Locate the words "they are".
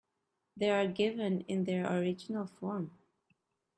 0.57-0.87